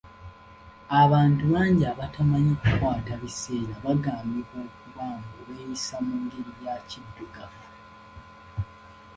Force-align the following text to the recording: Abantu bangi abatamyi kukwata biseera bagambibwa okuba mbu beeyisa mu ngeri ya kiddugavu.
Abantu 1.01 1.43
bangi 1.53 1.83
abatamyi 1.93 2.53
kukwata 2.61 3.11
biseera 3.21 3.73
bagambibwa 3.85 4.57
okuba 4.67 5.05
mbu 5.21 5.39
beeyisa 5.45 5.95
mu 6.05 6.15
ngeri 6.23 6.51
ya 6.65 6.75
kiddugavu. 6.87 7.65